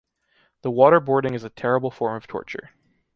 The 0.63 0.71
waterboarding 0.71 1.35
is 1.35 1.43
a 1.43 1.51
terrible 1.51 1.91
form 1.91 2.15
of 2.15 2.25
torture. 2.25 2.71